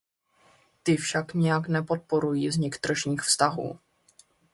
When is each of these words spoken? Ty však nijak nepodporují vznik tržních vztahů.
Ty 0.83 0.95
však 0.97 1.33
nijak 1.33 1.67
nepodporují 1.67 2.47
vznik 2.47 2.77
tržních 2.77 3.21
vztahů. 3.21 3.79